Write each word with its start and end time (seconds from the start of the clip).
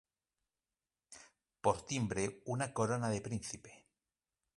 Por 1.61 1.77
timbre 1.85 2.25
una 2.45 2.73
corona 2.73 3.07
de 3.11 3.21
príncipe. 3.21 3.85